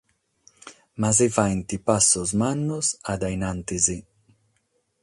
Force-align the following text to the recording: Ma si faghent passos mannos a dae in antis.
Ma 0.99 1.09
si 1.17 1.27
faghent 1.35 1.71
passos 1.87 2.29
mannos 2.41 2.87
a 3.11 3.13
dae 3.21 3.33
in 3.37 3.43
antis. 3.51 3.87